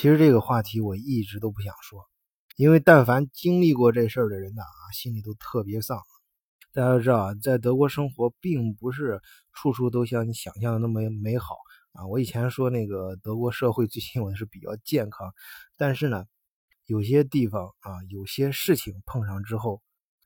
[0.00, 2.08] 其实这个话题我一直都不想说，
[2.56, 6.00] 因为但凡经历过这事儿的人呐，啊，心里都特别丧。
[6.72, 9.20] 大家都知道啊，在德国生活并不是
[9.52, 11.54] 处处都像你想象的那么美好
[11.92, 12.06] 啊。
[12.06, 15.34] 我以前说那个德国社会最近我是比较健康，
[15.76, 16.24] 但是呢，
[16.86, 19.82] 有些地方啊，有些事情碰上之后，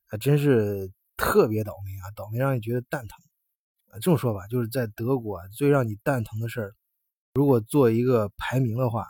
[0.07, 3.19] 还真是特别倒霉啊，倒霉让你觉得蛋疼
[3.91, 3.99] 啊。
[4.01, 6.75] 这么说吧，就是在德国最让你蛋疼的事儿，
[7.35, 9.05] 如果做一个排名的话。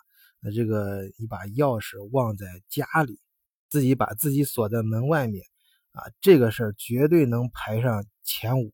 [0.51, 3.19] 这个，你把钥匙忘在家里，
[3.69, 5.45] 自己把自己锁在门外面，
[5.93, 8.73] 啊，这个事儿绝对能排上前五。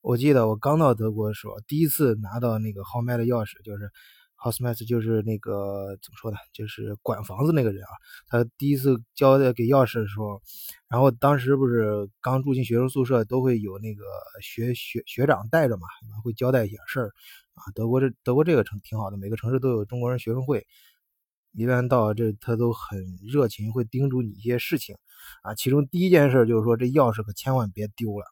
[0.00, 3.90] 我记得我刚到德国的时候，第一次拿到那个豪迈的钥匙，就是
[4.36, 7.90] h o u s m a t 就是那个怎么说呢，就是管房子那个人啊。
[8.28, 10.40] 他第一次交代给钥匙的时候，
[10.88, 14.04] 然后当时不是刚住进学生宿舍，都会有那个
[14.40, 15.88] 学学学长带着嘛，
[16.22, 17.12] 会交代一些事儿。
[17.58, 20.66] 啊，德国这德国这个城挺好的，每个城市都有中国人学生会，
[21.52, 24.96] 一般到这他都很热情，会叮嘱你一些事情。
[25.42, 28.24] 啊，其中第一件事就是说，这钥匙可千万别丢了。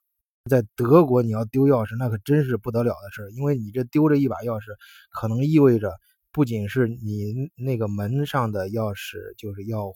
[0.48, 4.66] 在德国，你要丢钥匙，那可真是不得了的事因为你这丢着一把钥匙，
[5.10, 5.92] 可能意味着
[6.30, 9.92] 不仅是你那个门上的钥匙就是要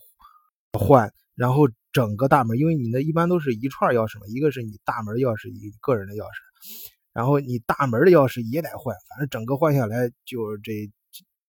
[0.73, 7.00] 换，然后整个大门，因为你那一般都是一串钥匙嘛，一个是你大门钥匙，一个人的钥匙。
[7.13, 10.73] 然后你大门的钥匙也得换，反正整个换下来就是这，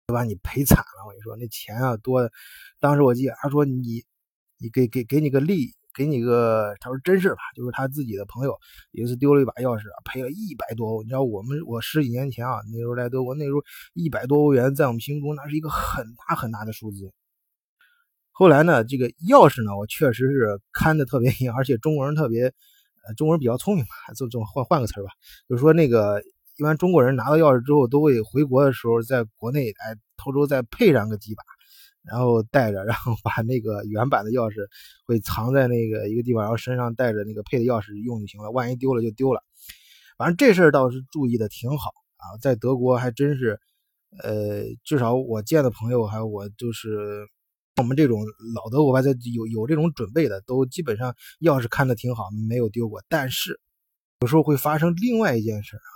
[0.06, 1.04] 都把你赔惨了。
[1.04, 2.30] 我跟你说，那钱啊多。
[2.78, 4.04] 当时我记得他说你，
[4.58, 8.56] 你给给给你个利，给你个，他说真事吧，就是他自己的朋友
[8.92, 11.02] 有一次丢了一把钥匙，赔了一百多欧。
[11.02, 13.60] 你知道我们我十几年前啊，那时候来德国，那时候
[13.94, 17.12] 一百多欧元在我们心中那是一个很大很大的数字。
[18.30, 22.54] 后来呢，这个钥匙呢，我确实是看的特别严，而且中国人特别。
[23.16, 25.10] 中国人比较聪明嘛，就就换换个词儿吧，
[25.48, 26.22] 就是说那个
[26.58, 31.42] 一般中国人拿到钥匙之后，都会回国的时候在国内哎偷偷再配上个几把，
[32.02, 34.56] 然后带着，然后把那个原版的钥匙
[35.06, 39.42] 会藏在那个一个地方，然后身上带着那个配的钥匙用就行了，万一丢了就丢了。
[40.16, 43.58] 反正这事儿倒是注意的挺好啊，在德国还真是，
[44.22, 47.26] 呃，至少我见的朋友还有我就是。
[47.78, 48.20] 我们这种
[48.54, 53.00] 老德国吧，在有有这种准备的，都基本上钥匙看的挺好，没有丢过。
[53.08, 53.60] 但是
[54.20, 55.90] 有时候会发生另外一件事啊，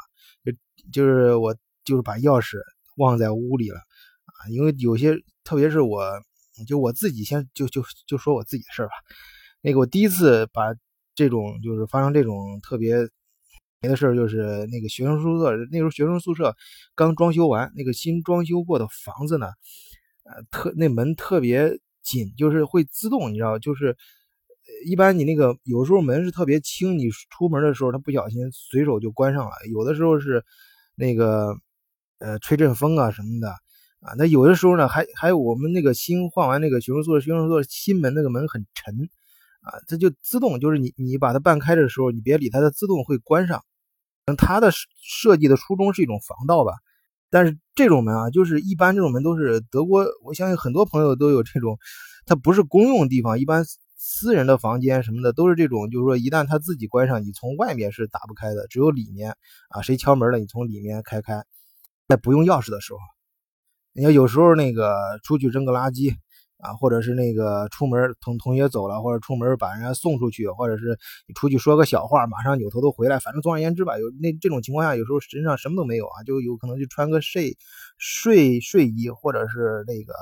[0.44, 0.52] 就
[0.92, 2.58] 就是我就是把钥匙
[2.98, 4.48] 忘在屋里了啊。
[4.48, 6.00] 因为有些，特别是我，
[6.68, 8.92] 就我自己先就就就说我自己的事吧。
[9.60, 10.72] 那个我第一次把
[11.16, 12.94] 这种就是发生这种特别
[13.80, 16.54] 没的事就是那个学生宿舍，那时候学生宿舍
[16.94, 19.48] 刚装修完，那个新装修过的房子呢。
[20.24, 23.96] 呃，特那门特别紧，就是会自动，你知道，就是
[24.86, 29.52] 一般你那个有时候门是特别轻，你出门的时候它不小心随手就关上了。
[29.70, 30.44] 有的时候是
[30.94, 31.56] 那个
[32.18, 33.50] 呃吹阵风啊什么的
[34.00, 38.94] 啊，那有的时候呢还还有我们那个新换完那个学生宿舍学生宿舍新门那个门很沉
[39.62, 43.62] 啊，它就自动就是你你把它半开的时候，你别理它，它自动会关上。
[44.38, 44.70] 它的
[45.02, 46.72] 设计的初衷是一种防盗吧。
[47.32, 51.78] 但是这种门啊，就是一般这种门都是德国，我相信很多朋友都有这种，
[52.26, 53.64] 它不是公用地方，一般
[53.96, 59.34] 私人的房间什么的都是这种，就是说一旦他自己关上，你从外面是打不开的，只有里面
[59.70, 61.42] 啊，谁敲门了，你从里面开开，
[62.06, 62.98] 在不用钥匙的时候，
[63.94, 66.14] 你要有时候那个出去扔个垃圾。
[66.62, 70.96] 啊，或者是那个出门同同学走了，或者出门把人家送出去，或者是
[71.26, 73.18] 你出去说个小话，马上扭头都回来。
[73.18, 77.56] 反正总而言之吧，有那这种情况下，有时候身上什么都没有啊，就有可能就穿个睡
[77.98, 80.14] 睡睡衣，或者是那个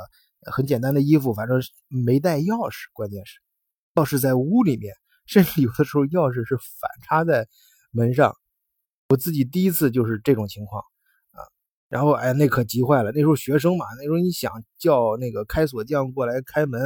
[0.51, 2.87] 很简单的衣服，反正没带钥匙。
[2.95, 3.39] 关键是
[3.97, 4.95] 钥匙在屋里面，
[5.27, 7.47] 甚至有的时候钥匙是反插在
[7.93, 8.35] 门上。
[9.11, 10.83] 我自己第一次就是这种情况。
[11.91, 13.11] 然后哎，那可急坏了。
[13.11, 16.81] 那时候学生嘛，那时候你想叫那个开锁匠过来开门，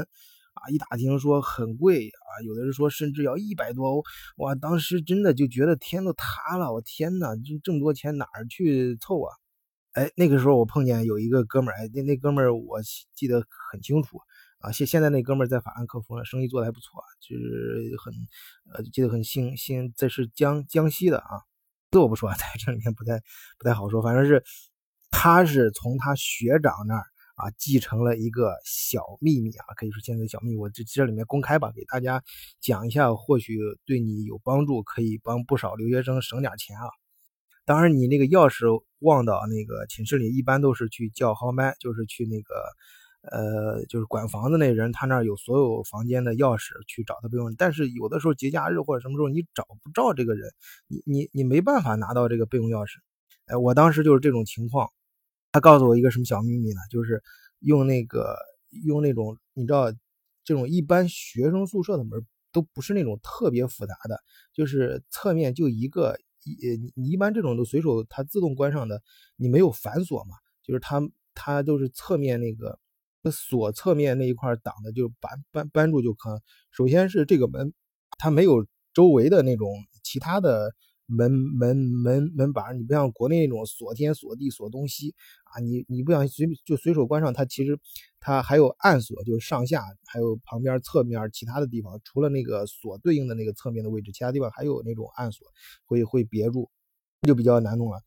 [0.55, 4.03] 啊，一打听说很贵啊，有的人说甚至要一百多欧。
[4.39, 6.73] 哇，当时真的就觉得天都塌了。
[6.73, 9.37] 我天哪，就这么多钱哪儿去凑啊？
[9.93, 12.81] 哎，那个时候我碰见有一个哥们儿，哎，那那哥们儿我
[13.15, 14.19] 记得很清楚
[14.61, 14.73] 啊。
[14.73, 18.15] 现现在那哥们儿在法兰克福，生意做的还不错，就是很
[18.73, 21.43] 呃记得很姓姓，这是江江西的啊。
[21.91, 23.21] 这我不说，在这里面不太
[23.59, 24.43] 不太好说，反正是。
[25.17, 27.05] 他是从他学长那儿
[27.37, 32.21] 啊继承了一个小秘密啊，可以说现在小秘密，我这这里面公开吧，给大家
[32.61, 33.57] 讲一下，或许
[33.87, 36.83] 对你有帮助，可以帮不少留学生省点钱啊。
[37.65, 42.55] 当然，你那个钥匙忘到那个寝室里，一般都是去叫号麦，就是去那个
[43.23, 47.55] 呃，就是管房子那人，他那儿有所有房间的钥匙，去找他备用。
[47.57, 50.53] 但是有的时候节假日或者什么时候你找不着这个人，
[50.89, 52.97] 你你你没办法拿到这个备用钥匙。
[53.47, 54.91] 哎，我当时就是这种情况。
[55.55, 56.81] 他告诉我一个什么小秘密呢？
[56.91, 57.23] 就是
[57.61, 58.37] 用那个
[58.85, 59.93] 用那种你知道
[60.43, 64.19] 这种一般学生宿舍的门都不是那种特别复杂的，
[64.53, 69.01] 就是侧面就一个一你你一般这种都随手它自动关上的，
[69.37, 70.35] 你没有反锁嘛，
[70.65, 71.01] 就是它
[71.35, 72.77] 它都是侧面那个
[73.31, 76.43] 锁侧面那一块挡的，就扳扳扳住就可。
[76.73, 77.73] 首先是这个门
[78.19, 79.73] 它没有周围的那种
[80.03, 80.75] 其他的。
[81.07, 85.15] 门门门门板，你不像国内那种锁天锁地锁东西
[85.45, 87.79] 啊，你你不想随就随手关上，它其实
[88.19, 95.47] 它还有暗锁，就是上下还有旁边侧面其他的地方，除了那个锁对应的那个侧面的位置，其他地方还有那种暗锁
[95.85, 96.71] 会会别住，
[97.23, 98.01] 就比较难弄了。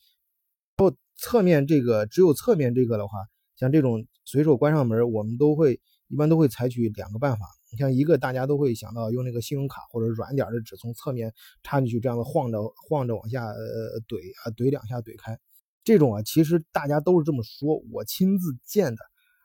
[0.78, 3.18] 然后侧面这个只有侧面这个的话，
[3.56, 7.46] 像这种随手关上门，我们都会一般都会采取两个办法。
[7.70, 11.34] 你像一个，大家都会想到用那个信用卡或者软点的纸从侧面
[11.64, 15.38] 插进去，这样的晃着晃着往下呃怼啊怼两下怼开。
[15.84, 19.02] 这种啊，其实大家都是这么说，我亲自见的，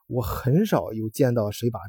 [0.06, 1.80] 我很少有见到谁把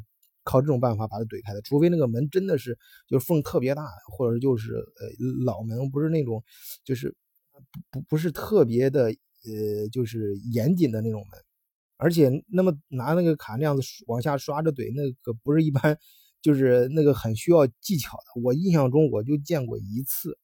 [0.44, 2.77] 靠这种办法把它怼开的，除非那个门真的是
[3.07, 5.07] 就是缝特别大，或者就是呃
[5.45, 6.44] 老门不是那种
[6.83, 7.15] 就是
[7.91, 11.39] 不不是特别的呃就是严谨的那种门，
[11.97, 16.00] 而且那么拿那个卡那样子往下刷着怼，那个不是一般。
[16.43, 20.37] 就是那个很需要技巧的，我印象中我就见过一次。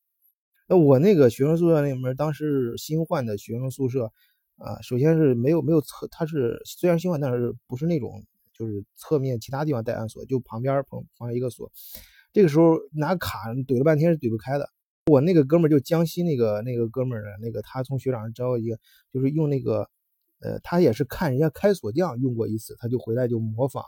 [0.68, 4.12] 那我那个学生宿舍那门，当时新换的学生宿舍
[4.56, 8.24] 啊，首先是没有没有侧，它是虽然新换，但是不是那种
[8.54, 11.70] 就是侧面其他地方带暗锁，就旁边旁旁一个锁。
[12.32, 14.70] 这个时候拿卡怼了半天是怼不开的。
[15.08, 18.80] 我那个哥们就江西那个那个哥们儿呢，那个他从学长招一个，
[19.12, 19.90] 就是用那个
[20.40, 23.84] 呃，他也是看人家开锁匠用过一次，他就回来就模仿。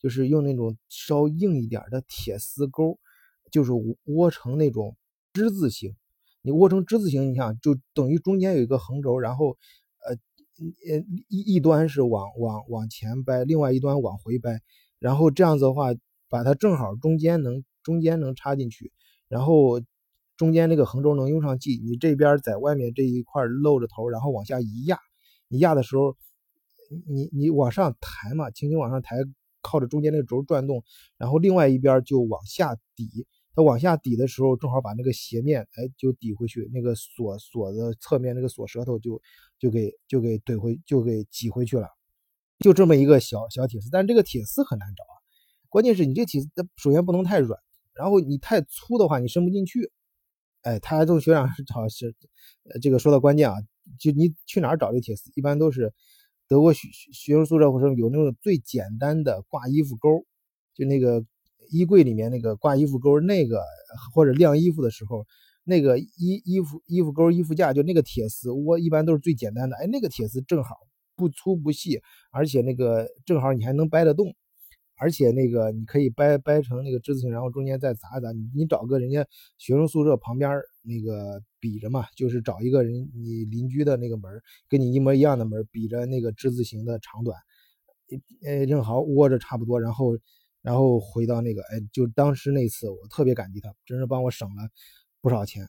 [0.00, 2.98] 就是用那种稍硬一点的铁丝钩，
[3.52, 3.70] 就是
[4.04, 4.96] 窝成那种
[5.32, 5.94] 之字形。
[6.42, 9.58] 你窝成之字形，你想就等于中间有一个横轴，然后
[10.06, 10.14] 呃
[10.90, 14.62] 呃一一端是往往往前掰，另外一端往回掰，
[14.98, 15.90] 然后这样子的话，
[16.30, 18.90] 把它正好中间能中间能插进去，
[19.28, 19.82] 然后
[20.38, 24.98] 中间那个横轴能用上劲，你这边在外面这一块露着头，然后往下一压，
[25.48, 26.16] 你压的时候，
[27.06, 29.16] 你你往上抬嘛，轻轻往上抬。
[29.62, 30.82] 靠着中间那个轴转动，
[31.16, 33.26] 然后另外一边就往下抵。
[33.52, 36.70] 它往下抵的时候，正好把那个斜面，哎，就抵回去。
[36.72, 39.20] 那个锁锁的侧面那个锁舌头就
[39.58, 41.88] 就给就给怼回，就给挤回去了。
[42.60, 45.18] 就这么一个小小铁丝，但这个铁丝很难找啊。
[45.68, 47.58] 关键是你这铁丝，它首先不能太软，
[47.92, 49.90] 然后你太粗的话，你伸不进去。
[50.62, 52.14] 哎，他还从学长找是，
[52.80, 53.56] 这个说到关键啊，
[53.98, 55.92] 就你去哪儿找这铁丝，一般都是。
[56.50, 60.26] 德国学学生宿舍或者有那种最简单的挂衣服钩，
[60.74, 61.24] 就那个
[61.70, 63.62] 衣柜里面那个挂衣服钩，那个
[64.12, 65.24] 或者晾衣服的时候，
[65.62, 69.76] 那个衣衣服衣服钩衣服架，就那个铁丝，我一般都是最简单的。
[69.76, 70.74] 哎，那个铁丝正好
[71.14, 72.00] 不粗不细，
[72.32, 74.34] 而且那个正好你还能掰得动。
[75.00, 78.30] 而且那个你可以掰掰成那个之字形，然后中间再砸一砸。
[78.32, 79.26] 你你找个人家
[79.56, 84.30] 学生宿舍旁边那个比着嘛，就是找一个人你邻居的那个门，
[84.68, 87.38] 跟你一模一样的门，比着那个之字形的长短，
[88.44, 89.80] 呃，正好窝着差不多。
[89.80, 90.18] 然后
[90.60, 94.68] 然后回到那个，哎，就当时那次我特别感激他，真是帮我省了
[95.22, 95.66] 不少钱。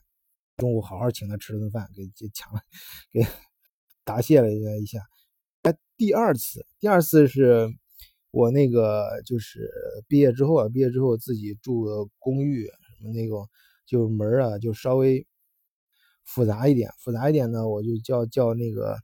[0.58, 2.60] 中午好好请他吃了顿饭，给给抢了，
[3.10, 3.22] 给
[4.04, 4.98] 答谢了一下。
[5.62, 7.74] 哎，第二次，第二次是。
[8.32, 9.70] 我那个就是
[10.08, 12.64] 毕业之后啊，毕业之后自己住的公寓，
[12.98, 13.46] 什么那种
[13.86, 15.26] 就是门啊，就稍微
[16.24, 18.96] 复杂一点，复杂一点呢，我就叫叫那个，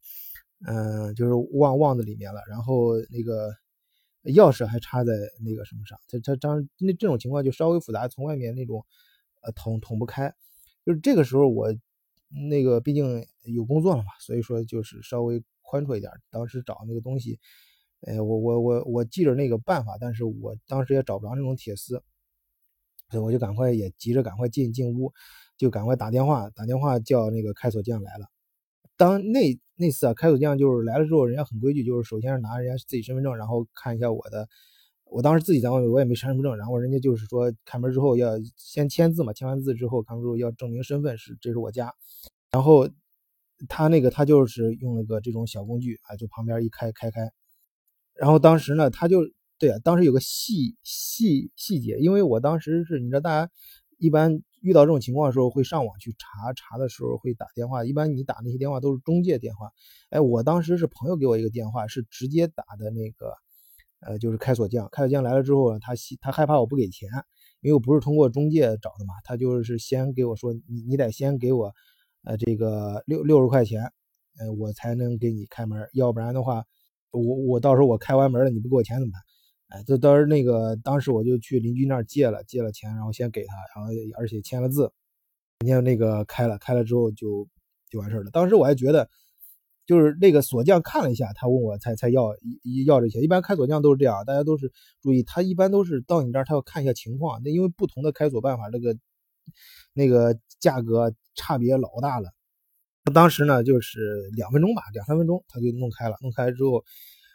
[0.67, 2.41] 嗯，就是忘忘在里面了。
[2.49, 3.51] 然后那个
[4.25, 5.13] 钥匙还插在
[5.45, 8.83] 那个什么上，它它当那这种情况就稍微复杂，从外面那种
[9.43, 10.33] 呃捅捅不开。
[10.87, 11.69] 就是这个时候我
[12.49, 16.11] 那个毕竟有工作了嘛，所以说就是稍微宽绰一点。
[16.31, 17.39] 当时找那个东西。
[18.03, 22.03] 哎，我我我我记着那个办法，但是我当时也找不着那种铁丝，
[23.11, 25.13] 所以我就赶快也急着赶快进进屋，
[25.57, 28.27] 就赶快打电话打电话叫那个开锁匠来了。
[28.97, 34.49] 当那那次啊，开锁匠就是来了之后，人家很规矩，就是首先是拿人家自己身份证，然后看一下我的。
[35.11, 41.95] 我当时自己在外面，我也没身份证，然后人家就是说开门之后要先签字嘛，签完字之后，开门之后要证明身份是这是我家。
[42.51, 42.91] 然后
[43.69, 47.31] 他那个他就是用了个这种小工具啊，就旁边一开开开。
[48.19, 49.21] 然后当时呢，他就
[49.59, 53.51] 对啊，当时有个细细细节，因为我当时是，你知道，大家
[53.97, 59.71] 一般遇到这种情况的时候会上网去查，查的时候会打电话，一般你打那些电话都是中介电话。
[60.11, 63.33] 哎，我当时是朋友给我一个电话，是直接打的那个，
[64.01, 64.89] 呃，就是开锁匠。
[64.91, 67.09] 开锁匠来了之后，他他害怕我不给钱，
[67.61, 71.73] 因为我不是通过中介找的嘛，他就是先给我说，你你得先给我，
[72.25, 73.93] 呃，这个六六十块钱，
[74.41, 76.65] 呃，我才能给你开门，要不然的话。
[77.11, 79.23] 我我到时候我开完门了，你不给我钱怎么办？
[79.69, 84.91] 哎，这当时那个当时我就去邻居那儿借了借了钱，然后先给他，然后而且签了字，
[85.59, 87.47] 人家那个开了开了之后就
[87.91, 88.31] 就完事了。
[88.31, 89.11] 当时我还觉得，
[89.87, 92.31] 就是那个锁匠看了一下，他问我才才要
[92.87, 93.21] 要这些。
[93.21, 94.73] 一般开锁匠都是这样，大家都是
[95.03, 98.97] 注意，他一般都是到你这儿他要看一下情况，那因为不同的开锁办法，这个
[99.93, 102.31] 那个价格差别老大了。
[103.11, 106.85] 当时呢就是两分钟吧，两三分钟他就弄开了，弄开之后。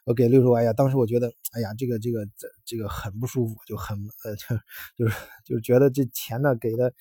[0.06, 4.58] 我给六十万呀，当时我觉得，哎呀，这个这个这这个很不舒服，就很呃，就
[4.98, 5.16] 就是
[5.46, 6.94] 就是觉得这钱呢给的，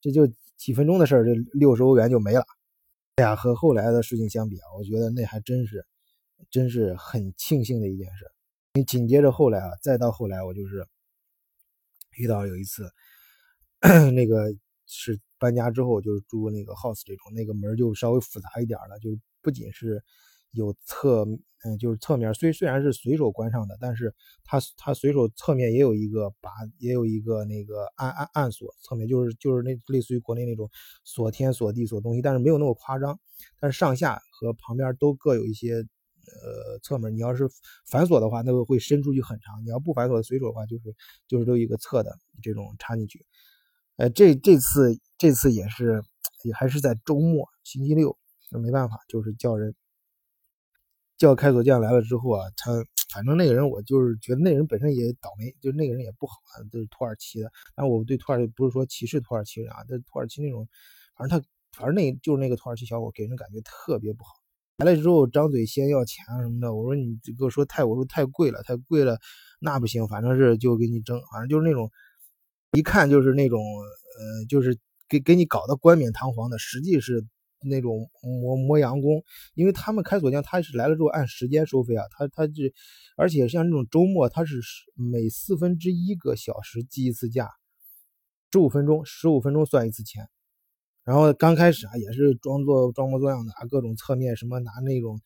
[0.00, 2.42] 这就几分钟的事儿，这六十欧元就没了。
[3.16, 5.84] 哎呀，和后来的事情相比啊，我觉得那还真是，
[6.50, 8.24] 真是很庆幸的一件事。
[8.72, 10.86] 你紧接着后来啊，再到后来，我就是
[12.16, 12.90] 遇到有一次，
[14.14, 14.50] 那个
[14.86, 20.02] 是搬家之后，就是住那个 house 这种，那个门就稍微复杂一点了，就是不仅是。
[20.52, 21.26] 有侧，
[21.64, 30.70] 嗯，就是侧面，虽虽然是随手关上的，但是它它随手侧面也有一个把，也有一个那个暗暗暗锁，侧面就是就是那类似于国内那种
[31.04, 33.20] 锁天锁地锁东西，但是没有那么夸张，
[33.60, 37.14] 但是上下和旁边都各有一些呃侧门。
[37.14, 37.46] 你要是
[37.86, 40.84] 反锁的话，那个会伸出去很长；你要不反锁随手的话，就是
[41.28, 43.26] 就是都一个侧的这种插进去。
[43.96, 46.02] 呃，这这次这次也是
[46.44, 48.16] 也还是在周末星期六，
[48.50, 49.74] 那没办法，就是叫人。
[51.18, 52.72] 叫开锁匠来了之后啊，他
[53.10, 57.50] 反正那个人我就是觉得那人本身也倒霉，就是那个人也不好啊，都是土耳其的。
[57.74, 60.68] 但我对土耳其不是说歧视土耳其人啊，这土耳其那种，
[61.16, 64.34] 反正他反正那就是那个土耳其小伙给人感觉特别不好。
[64.76, 69.18] 来了之后张嘴先要钱什么的，我说你给我说太我说太贵了，太贵了，
[69.58, 71.90] 那不行，反正是就给你争，反正就是那种
[72.72, 77.24] 一看就是那种呃，就是给给你搞得冠冕堂皇的，实际是。
[77.68, 82.72] 那种磨磨洋工，因为他们开锁匠，他是来了之后按时间收费啊，他他是，
[83.16, 84.60] 而且像这种周末，他是
[84.94, 87.50] 每四分之一个小时计一次价，
[88.52, 90.28] 十五分钟，十五分钟算一次钱。
[91.02, 95.18] 然后刚开始啊，也是装作装模作样的啊，各种侧面什么拿那种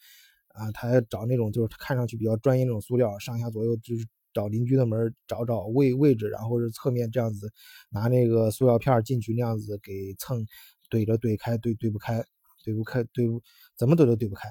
[0.55, 7.51] 啊，他找那种就是看上去比较专业那种塑料，上下左右就是找邻居的门找找位位置，然后是侧面这样子
[7.91, 10.47] 拿那个塑料片进去那样子给蹭。
[10.91, 12.21] 怼着怼开怼怼不开，
[12.65, 13.41] 怼不开怼不
[13.77, 14.49] 怎么怼都怼不开，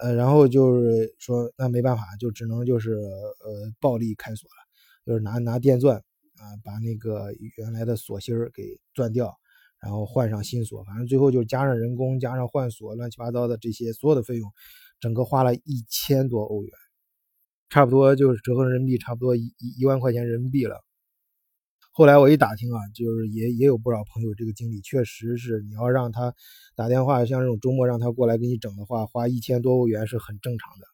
[0.00, 4.54] 呃，然后就是说那没办法，就只能就是呃暴力开锁了，
[5.04, 9.34] 就是拿拿电钻啊把那个原来的锁芯儿给钻掉，
[9.82, 14.48] 然后换上新锁，反正最后就加上人工加上换锁乱七八糟的这些所有的费用，
[15.00, 16.72] 整个花了一千多欧元，
[17.68, 20.82] 差不多就是折合人民币差不多一一万块钱人民币了。
[21.92, 26.34] 后来我一打听啊，就是也也有不少朋友这个经历，确实是你要让他
[26.74, 30.86] 打电话，像这种周末让他过来给你整的话，花一千多欧元是很正常的。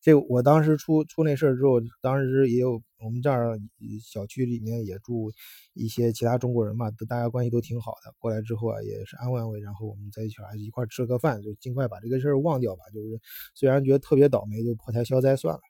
[0.00, 3.58] 这我当时出出那事儿之后，当时也有我们这儿
[4.02, 5.32] 小区里面也住
[5.74, 8.14] 一些其他中国人嘛，大家关系都挺好的。
[8.18, 12.82] 过来之后啊，也是安慰安慰，然后我们在一起还一块吃了个饭，就尽快把这个事儿忘掉吧。
[12.94, 13.20] 就是
[13.54, 15.60] 虽然觉得特别倒霉，就破财消灾算了。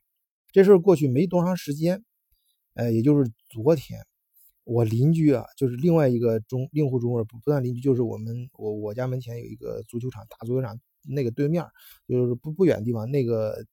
[0.52, 2.04] 这事儿过去没多长时间，
[2.75, 4.00] 呃，也就是昨天。
[4.64, 10.78] 我邻居啊，就是另外一个中另户中国人，不不算邻居，就是我们我我家门前有一个足球场，大足球场
[11.09, 11.64] 那个对面，
[12.07, 13.64] 就是不不远的地方，那个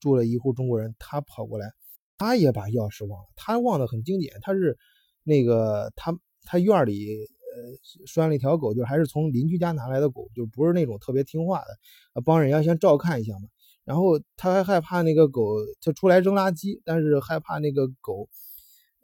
[0.00, 1.70] 住了一户中国人，他跑过来，
[2.16, 4.78] 他也把钥匙忘了，他忘得很经典，他是
[5.22, 13.48] 那个他他院里呃拴了一条狗，就还是从邻居家拿来的狗，就不是那种特别听话的，帮人家先照看一下嘛，
[13.88, 15.42] 然后他还害怕那个狗，
[15.80, 18.28] 他出来扔垃圾，但是害怕那个狗。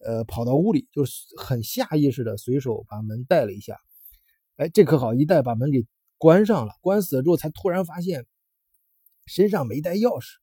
[0.07, 3.79] 呃，跑到屋里，就是很下意识的随手把门带了一下，
[4.57, 5.87] 哎，这可好，一带把门给
[6.19, 8.27] 关上了，关死了之后，才突然发现
[9.25, 10.35] 身上没带钥匙，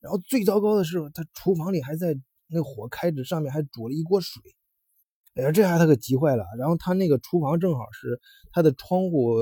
[0.00, 2.16] 然后最糟糕的是，他厨房里还在
[2.46, 4.42] 那火开着，上面还煮了一锅水，
[5.34, 6.46] 哎呀，这下他可急坏了。
[6.58, 8.18] 然后他那个厨房正好是
[8.52, 9.34] 他的窗户，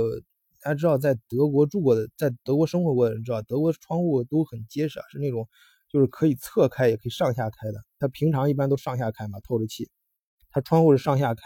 [0.62, 5.48] 大家知道，在德国住过的，在德国生活过的人知道，德国窗户都很结实啊，是那种。
[5.90, 7.82] 就是可以侧开，也可以上下开的。
[7.98, 9.88] 他平常一般都上下开嘛，透着气。
[10.50, 11.44] 他窗户是上下开，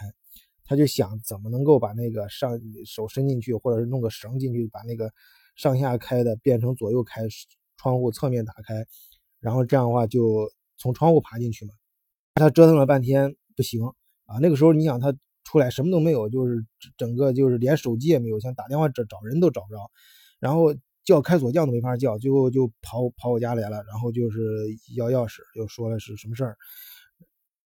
[0.64, 5.12] 他就想怎么能够把那个上手伸进去，或者是弄个绳进去，把那个
[5.54, 7.23] 上下开的变成左右开，
[7.76, 8.85] 窗户侧面打开，
[9.38, 11.75] 然后这样的话就从窗户爬进去嘛。
[12.35, 13.81] 他折腾了半天不行
[14.26, 15.14] 啊，那个时候你想他
[15.45, 16.65] 出来什么都没有，就是
[16.97, 19.79] 整个就是连手机也没有，想打电话找找人都找不着，
[20.41, 20.75] 然后。
[21.05, 24.39] 叫开锁匠都没法叫，最后就跑跑我家来了，然后就是
[24.95, 26.57] 要钥匙，又说了是什么事儿，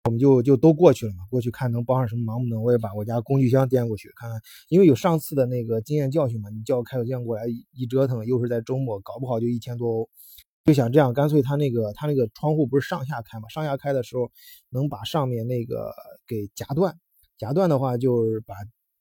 [0.05, 4.41] 我们就就都过去了嘛，过去看能帮上什么忙不能，我也把我家工具箱掂过去看看，
[4.71, 7.43] 因为有上次的那个经验教训嘛，你叫开锁匠过来
[7.75, 10.09] 一折腾，又是在周末，搞不好就一千多欧，
[10.65, 13.51] 就想这样，干脆他那个他那个窗户不是上下开嘛？
[13.51, 14.31] 上下开的时候
[14.71, 15.93] 能把上面那个
[16.27, 16.99] 给夹断，
[17.39, 18.55] 夹断的话就是把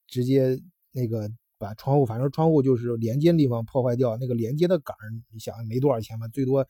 [0.07, 0.59] 直接
[0.91, 4.95] 那个把窗户，反正窗户就是连接的地方破坏掉，那个连接的杆
[5.33, 6.67] 你想没多少钱吧，最多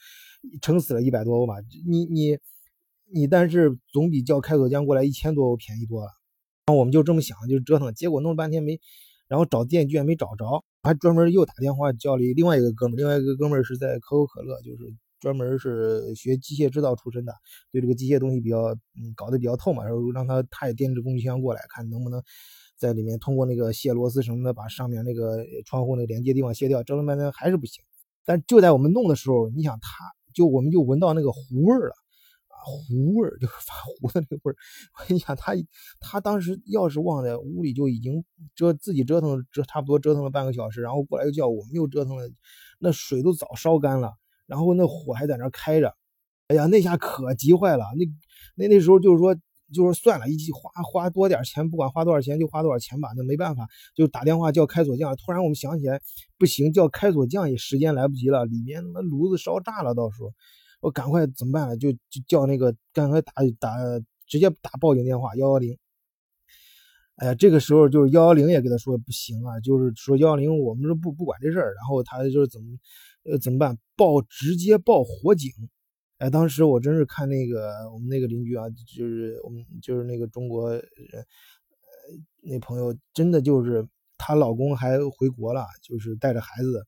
[0.62, 1.56] 撑死了一百多欧吧。
[1.88, 2.38] 你你
[3.12, 6.10] 你，但是总比叫开锁匠过来一千多欧便宜多了。
[6.68, 8.80] 然后我们就这么想，就折腾，结果弄了半天没，
[9.28, 10.64] 然后找店居然没找着。
[10.82, 14.94] 还专门又打电话叫了另外一个哥们，另外一个哥们是在可口可乐，就是
[15.26, 17.34] 专门是学机械制造出身的，
[17.72, 22.22] 对这个机械东西比较嗯搞得比较透嘛，然后让他他也掂着工具箱过来，看能不能
[22.78, 26.84] 在里面通过那个卸螺丝什么的，把上面那个窗户那个连接地方卸掉。
[26.84, 27.84] 折腾半天还是不行。
[28.24, 29.90] 但就在我们弄的时候，你想他
[30.36, 31.96] 就我们就闻到那个糊味了。
[32.68, 34.56] 糊味儿 就是发糊的那个味儿，
[34.98, 35.54] 我跟你讲，他
[36.00, 38.24] 他当时钥匙忘在屋里，就已经
[38.56, 42.28] 折自己折腾折差不多折腾了半个小时，然后过来又叫我们又折腾了，
[42.80, 44.16] 那水都早烧干了，
[44.48, 45.96] 然后那火还在那开着，
[46.48, 48.06] 哎呀，那下可急坏了，那
[48.56, 49.36] 那那时候就是说
[49.74, 55.16] 就是算了，一起花花多点钱，不管花多少钱就花多少钱吧，那没办法，就打电话叫开锁匠。
[55.16, 56.00] 突然我们想起来，
[56.38, 60.32] 不行，叫开锁匠也时间来不及了，里面那炉子烧炸了，到时候。
[60.82, 61.76] 我赶快怎么办呢？
[61.78, 63.72] 就就叫那个赶快打打
[64.28, 65.76] 直接打报警电话幺幺零。
[67.16, 72.68] 哎呀，这个时候就是幺幺零也跟他说不行啊，就是说幺幺零我们说不不管这事儿，然后他就是怎么
[73.26, 73.78] 呃怎么办？
[73.96, 75.52] 报直接报火警。
[76.18, 81.24] 哎，当时我真是看那个我们那个邻居啊，就是我们就是那个中国人，呃
[82.44, 83.86] 那朋友真的就是
[84.18, 86.86] 她老公还回国了，就是带着孩子。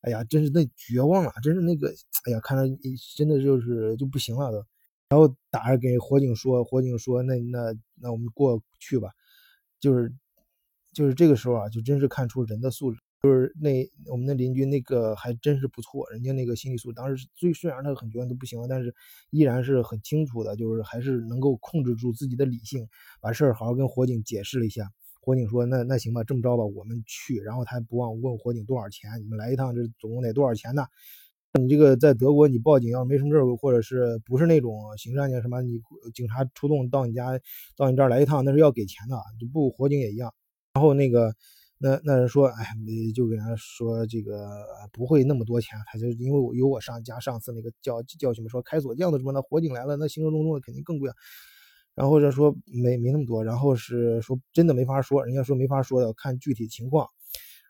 [0.00, 1.88] 哎呀，真是那绝望了，真是那个，
[2.26, 2.64] 哎呀，看着
[3.16, 4.64] 真的就是就不行了都。
[5.08, 9.10] 然后打着给火警说，火警说那那那我们过去吧。
[9.80, 10.12] 就是
[10.92, 12.98] 就是这个时候啊，就真是看出人的素质。
[13.24, 18.94] 就是那我们的邻居那个还真是不错，人家那个心理素质，当时虽虽然他很绝望都不行了，但是
[19.30, 22.86] 依然是很清楚的，就是还是能够控制住自己的理性，
[23.22, 24.90] 把事儿好好跟火警解释了一下。
[25.22, 27.38] 火警说：“那那行吧，这么着吧，我们去。
[27.40, 29.10] 然后他还不忘问火警多少钱。
[29.22, 30.84] 你们来一趟，这总共得多少钱呢？
[31.58, 35.80] 你这个在德国，你报警要是没什么事儿，或者是不是那种刑事案件什么，你
[36.12, 37.30] 警察出动到你家，
[37.74, 40.30] 到你这儿来一趟，那是要给钱的，就不火警也一样。
[40.74, 41.32] 然后那个
[41.78, 42.64] 那那人说，哎，
[43.14, 51.14] 就给人说这个不会那么多钱，他就因为我有我上家上次那个教教训嘛，说开锁匠的什么，那火警来了，那行色重重的肯定更贵啊。”
[51.94, 57.08] 然后或者说没没那么多，然后是说真的没法说，人家说没法说的，看具体情况，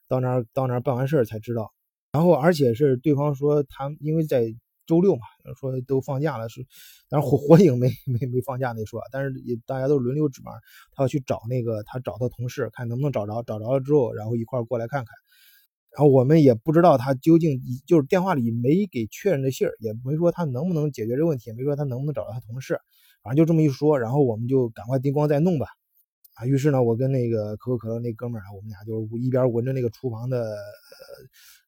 [0.08, 1.72] 到那儿到那儿办完事儿才知道。
[2.12, 4.54] 然后而且是对方说他因为在
[4.86, 5.22] 周六嘛，
[5.58, 6.66] 说都放假了，是，
[7.08, 10.54] 但是火火影没没没放假那说，但是也大家都轮流值班，
[10.92, 15.14] 他要去找那个他找他同事看能不能找着，找着了之后，然后一块过来看看。
[15.96, 22.78] 然后我们也不知道他究竟就是电话里没给确认的信儿，也没说他能不能解决这问题，也没说他能不能找到他同事。
[23.22, 25.66] 反正就这么一说，然后我们就赶快叮咣再弄吧，
[26.34, 30.56] 啊，于是呢，我跟那个可口可乐那哥们儿啊，我们俩就是一边闻着那个厨房的呃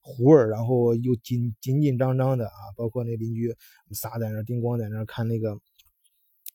[0.00, 3.54] 糊味儿，然后又紧紧紧张张的啊，包括那邻居
[3.92, 5.58] 仨在那叮咣在那看那个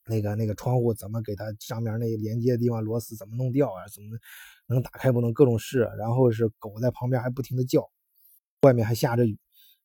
[0.06, 4.18] 那个那个窗户怎么给它上面那连接的地方螺丝怎么弄掉啊，怎么
[4.68, 7.90] 能打开不能各种试，然后是狗在旁边还不停的叫，
[8.62, 9.38] 外面还下着雨，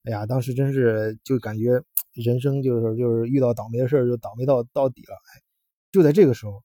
[0.04, 1.82] 哎呀，当时真是就感觉。
[2.12, 5.42] 人生就是就是遇到倒霉的事儿就倒霉到到底了，哎，
[5.92, 6.62] 就在这个时候，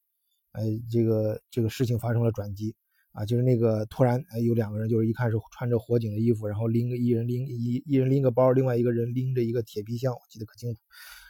[0.52, 2.76] 哎，这个这个事情发生了转机。
[3.14, 10.80] 啊，就是那个突然哎有两个人，就是一看是穿着火警的衣服，然后拎个一人拎一一人拎个包，另外一个人拎着一个铁皮箱，我记得可清楚，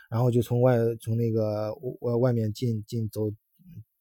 [0.09, 3.31] 然后就从外从那个外外面进进走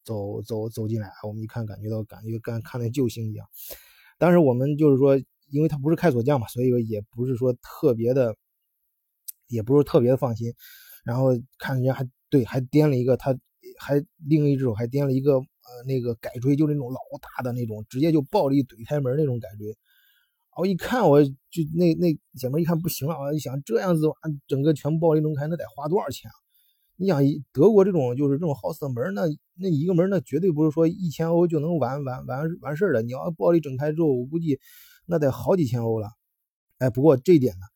[0.04, 3.46] 走走走进来，我们一看感觉到感觉跟看那救星一样，
[4.18, 5.16] 当时我们就是说，
[5.48, 8.36] 因为他不是开锁匠嘛，所以说也不是说特别的。
[9.48, 10.54] 也不是特别的放心，
[11.02, 13.36] 然后看人家还对，还掂了一个，他
[13.78, 19.76] 还另一只手还掂了一个呃那个改锥，就那种老大的那种，直接就暴力怼开门那种改锥。
[20.56, 26.34] 我一看，我就那那姐妹一看不行了，我一想这样子的话，整个全部暴力弄开，那得花多少钱啊？
[26.96, 29.22] 你想德国这种就是这种 house 的门，那
[29.54, 33.00] 那一个门那绝对不是说一千欧就能完完完完事儿的。
[33.00, 34.58] 你要暴力整开之后，我估计
[35.06, 36.10] 那得好几千欧了。
[36.76, 37.66] 哎，不过这一点呢。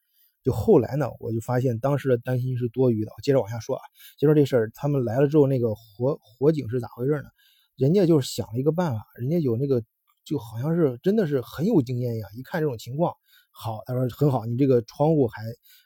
[0.45, 3.11] 就后来呢，我就发现当时的担心是多余的。
[3.17, 3.83] 我接着往下说啊，
[4.19, 7.31] 就说这事儿，他们来了之后，那个火火警是咋回事呢？
[7.77, 9.83] 人家就是想了一个办法，人家有那个
[10.23, 12.31] 就好像是真的是很有经验一样。
[12.37, 13.15] 一看这种情况，
[13.51, 15.43] 好，他说很好，你这个窗户还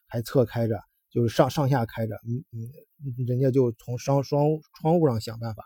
[0.09, 4.45] 还侧开着，就是上上下开着，嗯嗯，人家就从双双
[4.75, 5.63] 窗户上想办法，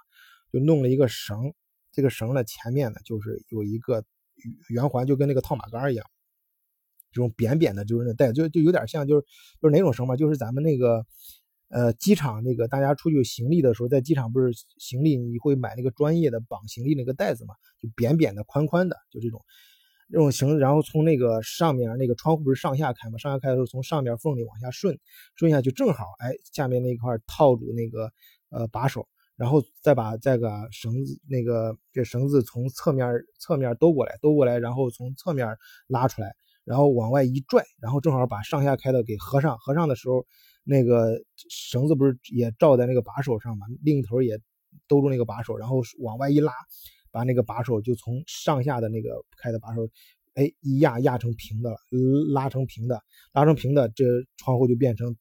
[0.52, 1.55] 就弄了一个绳，
[1.92, 4.05] 这个绳呢前面呢就是有一个
[4.68, 6.07] 圆环，就跟那个套马杆一样。
[7.12, 9.27] 这种扁扁的，就是那带就就有点像，就是
[9.61, 11.05] 就是哪种绳嘛，就是咱们那个
[11.68, 19.42] 呃机场那个大家出去行李的时候，在机场不是行李你会买那个专业的绑行李那个袋子嘛，就扁扁的、宽宽的，就这种
[20.11, 24.98] 这种绳，然后从那个上面那个窗户不是上下开嘛，上下开的时候从上面缝里往下顺，
[25.37, 28.11] 顺下去正好，哎，下面那块套住那个
[28.51, 29.07] 呃把手。
[29.35, 33.09] 然后再把这个绳子，那个这绳子从侧面
[33.40, 35.57] 侧面兜过来，兜过来，然后从侧面
[35.88, 39.59] 拉出来，然后往外一拽，然后正好把上下开的给合上。
[39.59, 40.25] 合上的时候，
[40.64, 41.20] 那个
[41.51, 43.66] 绳子不是也罩在那个把手上嘛？
[43.83, 44.38] 另一头也
[44.88, 46.53] 兜住那个把手，然后往外一拉，
[47.11, 49.88] 把那个把手就从上下的那个开的把手，
[50.35, 51.77] 哎，一压压成平的了，
[52.33, 53.01] 拉成平的，
[53.33, 54.05] 拉成平的，这
[54.37, 55.16] 窗户就变成。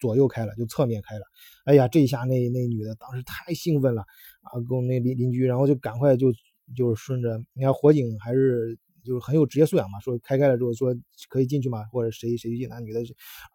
[0.00, 1.22] 左右开了，就侧面开了。
[1.64, 4.02] 哎呀，这一下那那女的当时太兴奋了
[4.42, 6.32] 啊，跟我那邻邻居，然后就赶快就
[6.76, 10.94] 就是顺着，你看火警还是就是很有职业素养嘛，说开开了之后说
[11.28, 11.82] 可以进去吗？
[11.90, 12.68] 或者谁谁进？
[12.68, 13.00] 那女的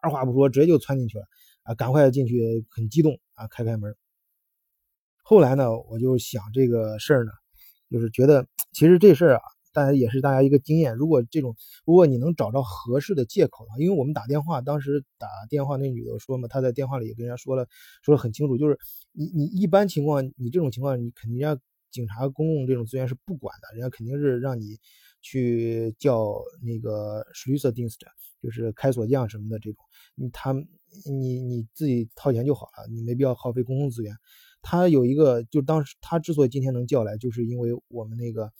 [0.00, 1.24] 二话不说直接就窜进去了
[1.62, 3.94] 啊，赶快进去，很激动啊，开开门。
[5.22, 7.30] 后来呢，我就想这个事儿呢，
[7.90, 9.42] 就是觉得其实这事儿啊。
[9.74, 17.66] 大家也是大家一个经验，如果这种，如果你能找到合适的借口的话，因为我们打电话，当时打电话那女的说嘛，她在电话里也跟人家说了，
[18.00, 18.78] 说的很清楚，就是
[19.10, 21.58] 你你一般情况，你这种情况，你肯定要
[21.90, 24.78] 警察公共这种资源是不管的，人家肯定是让你
[25.24, 28.06] 去叫那个 s c h l u s s d i n s t
[28.40, 29.82] 就是开锁匠什么的这种，
[30.14, 30.52] 你他
[31.10, 34.14] 你你自己掏钱就好了，你没必要耗费公共资源。
[34.62, 38.52] 他有一个，就当时他之所以今天能叫来，就是因为我们那个。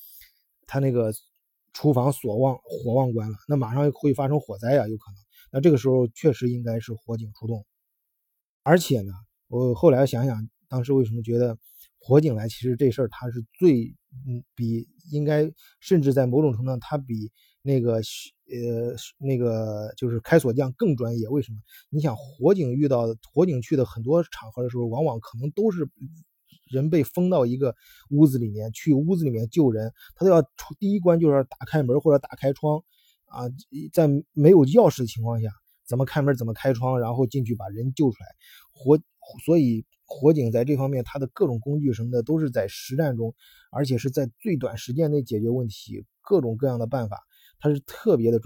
[0.67, 1.13] 他那个
[1.75, 5.17] 厨房锁忘火忘关了，那马上会发生火灾呀，有可能。
[5.53, 7.67] 那这个时候确实应该是火警出动。
[8.63, 9.13] 而且呢，
[9.49, 11.59] 我后来想想，当时为什么觉得
[11.99, 13.95] 火警来，其实这事儿他是最
[14.27, 15.51] 嗯比应该，
[15.81, 17.31] 甚至在某种程度上，他比
[17.63, 21.29] 那个呃那个就是开锁匠更专业。
[21.29, 21.59] 为什么？
[21.91, 25.89] 你想火警遇到火警去的很多场合的时候，往往可能都是。
[26.71, 27.75] 人被封到一个
[28.09, 32.83] 屋子里面，去屋子里面救人，他都要出第一关就是打开门或者打开窗
[33.27, 33.45] 啊，
[33.93, 35.51] 在没有钥匙的情况下，
[35.87, 38.27] 怎么开门怎么开窗，然后进去把人救出来。
[38.73, 38.99] 火，
[39.45, 43.35] 所以火警在这方面，它的各种工具什么的都是在实战中，
[43.71, 47.21] 而且是在最短时间内解决问题，各种各样的办法，
[47.59, 48.41] 它是特别的。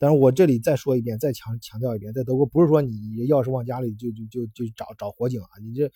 [0.00, 2.92] 但是我这里再说一遍，再强强调一遍，在德国不是说你
[3.26, 5.90] 钥匙忘家里就就就就找找火警啊，你这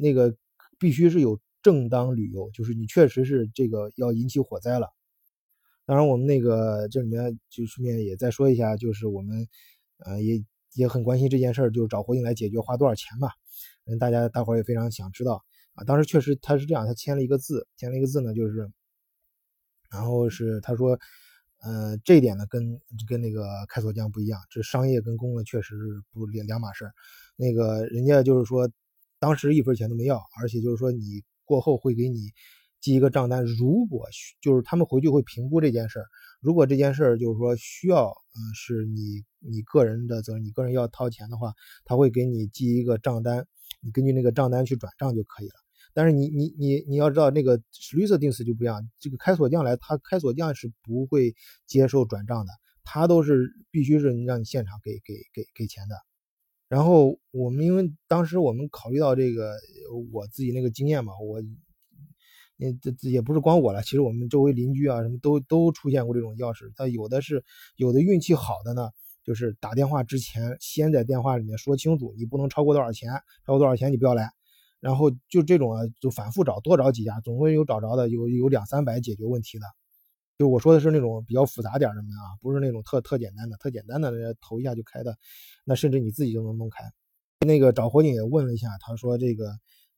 [0.00, 0.36] 那个
[0.78, 4.88] 必须是有正当理由，就是你确实是这个要引起火灾了。
[5.86, 9.48] 当然，我们那个这里面就顺便也再说一下，就是我们
[10.04, 13.28] 呃也也很关心这件事儿，就是找火警来解决花多少钱嘛？
[13.86, 15.84] 嗯，大家大伙儿也非常想知道啊。
[15.84, 18.70] 当时确实他是这样，他签了一个字，签了一个字呢，就是
[19.90, 20.98] 然后是他说。
[21.62, 25.76] 呃，这一点呢，跟跟那个开锁匠不一样，这商业跟公的确实
[26.10, 26.92] 不两两码事儿。
[27.36, 28.66] 那个人家就是说，
[29.18, 32.32] 当时一分钱都没要，而且就是说你过后会给你
[32.80, 33.44] 记一个账单。
[33.44, 34.08] 如果
[34.40, 36.06] 就是他们回去会评估这件事儿，
[36.40, 41.52] 如果这件事儿就是说需要，嗯，是你你个人的责任，你个人要掏钱的话，
[41.84, 43.46] 他会给你记一个账单，
[43.82, 45.54] 你根据那个账单去转账就可以了。
[45.92, 47.60] 但是你你你你要知道，那个
[47.92, 48.88] 绿色定死就不一样。
[49.00, 51.34] 这个开锁匠来，他开锁匠是不会
[51.66, 52.52] 接受转账的，
[52.84, 55.96] 他都是必须是让你现场给给给给钱的。
[56.68, 59.56] 然后我们因为当时我们考虑到这个
[60.12, 61.42] 我自己那个经验嘛，我
[62.60, 66.70] 那这这也不是光我了，其实我们周围邻居啊什么都都出现过这种钥匙。
[66.76, 67.42] 他有的是
[67.76, 68.90] 有的运气好的呢，
[69.24, 73.10] 就是打电话之前先在电话里面说清楚，你不能超过多少钱，
[73.46, 74.30] 超过多少钱你不要来。
[74.78, 79.64] 然后就这种啊，就反复找，多找几家，总会有找着的，有有两三百解决问题的。
[80.38, 85.16] 就我说的是那种比较复杂点的门啊，不是那种特特简单的，特简单的，人家投一下就开的，
[85.64, 86.84] 那甚至你自己就能弄开。
[87.46, 89.50] 那个找火警也问了一下，他说这个，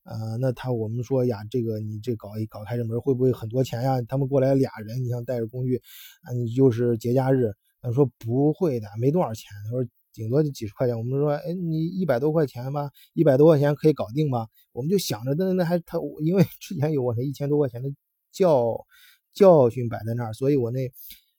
[0.04, 4.00] 呃，那他我们说呀，这个你这搞一搞开这门会不会很多钱呀？
[4.02, 5.76] 他们过来俩人，你像带着工具，
[6.22, 9.50] 啊，你就是节假日，他说不会的，没多少钱。
[9.64, 9.86] 他说。
[10.14, 14.46] 顶多就几十块钱，我们说，哎，你一百多块钱吧，一百多块钱可以搞定吗？
[14.72, 17.88] 我们就想着，那那还他，因为 之前有我那一千多块钱的
[18.30, 18.76] 教
[19.32, 20.86] 教训摆在那儿，所以我那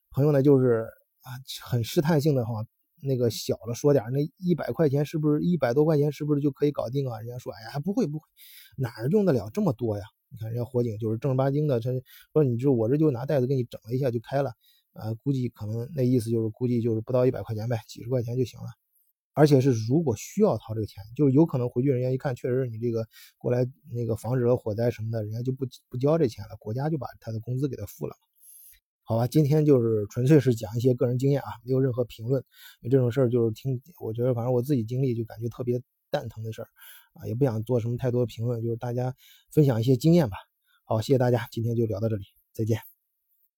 [0.09, 0.87] 朋友呢，就是
[1.21, 2.65] 啊，很试探性的哈，
[3.03, 7.19] 那个小了说点，那一百块钱是不是一百多块钱是不是就可以搞定啊？
[7.19, 8.25] 人家说，哎呀，不会不会，
[8.77, 10.03] 哪用得了这么多呀？
[10.29, 11.91] 你看人家火警就是正儿八经的，他
[12.33, 14.51] 说你就我这就拿袋子给你整了一下就开了。
[14.93, 18.67] 呃，估计可能那意思就是估计就是不到一百块钱呗，几十块钱就行了。
[19.35, 28.15] 而且是如果需要掏这个钱，就是有可能回去人家一看，确实你这个过来那个防止了火灾什么的，人家就不不交这钱了，国家就把他的工资给他付了。
[29.05, 32.41] 好吧，今天就是纯粹是讲一些个人经验啊，没有任何评论。
[32.81, 36.67] 因为这种事儿就是听，我觉得反正我自己经历就感觉特别蛋疼的事儿
[37.13, 39.13] 啊，也不想做什么太多评论，就是大家
[39.51, 40.37] 分享一些经验吧。
[40.85, 42.92] 好，谢谢大家，今天就聊到这里，再见。